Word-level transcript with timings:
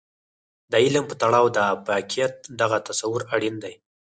د 0.71 0.73
علم 0.83 1.03
په 1.09 1.15
تړاو 1.21 1.45
د 1.57 1.57
افاقيت 1.73 2.33
دغه 2.61 2.77
تصور 2.87 3.21
اړين 3.35 3.55
دی. 3.63 3.73